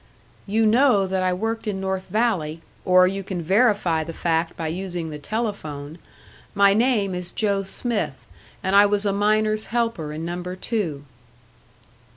[0.47, 4.65] "You know that I worked in North Valley or you can verify the fact by
[4.67, 5.99] using the telephone.
[6.55, 8.25] My name is Joe Smith,
[8.63, 11.05] and I was a miner's helper in Number Two."